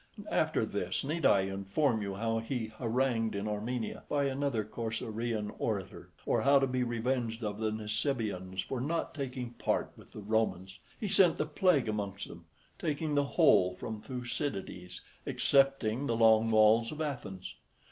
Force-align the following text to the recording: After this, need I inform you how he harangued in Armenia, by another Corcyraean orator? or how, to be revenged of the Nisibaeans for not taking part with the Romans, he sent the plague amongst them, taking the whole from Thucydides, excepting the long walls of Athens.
After 0.31 0.65
this, 0.65 1.03
need 1.03 1.27
I 1.27 1.41
inform 1.41 2.01
you 2.01 2.15
how 2.15 2.39
he 2.39 2.69
harangued 2.79 3.35
in 3.35 3.47
Armenia, 3.47 4.01
by 4.09 4.23
another 4.23 4.63
Corcyraean 4.63 5.51
orator? 5.59 6.09
or 6.25 6.41
how, 6.41 6.57
to 6.57 6.65
be 6.65 6.81
revenged 6.81 7.43
of 7.43 7.59
the 7.59 7.69
Nisibaeans 7.71 8.63
for 8.63 8.81
not 8.81 9.13
taking 9.13 9.51
part 9.51 9.91
with 9.95 10.13
the 10.13 10.21
Romans, 10.23 10.79
he 10.99 11.07
sent 11.07 11.37
the 11.37 11.45
plague 11.45 11.87
amongst 11.87 12.27
them, 12.27 12.45
taking 12.79 13.13
the 13.13 13.23
whole 13.25 13.75
from 13.75 14.01
Thucydides, 14.01 15.01
excepting 15.27 16.07
the 16.07 16.15
long 16.17 16.49
walls 16.49 16.91
of 16.91 16.99
Athens. 16.99 17.53